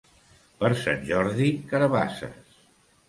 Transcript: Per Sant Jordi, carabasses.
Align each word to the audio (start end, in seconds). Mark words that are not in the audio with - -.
Per 0.61 0.71
Sant 0.83 1.05
Jordi, 1.09 1.51
carabasses. 1.75 2.59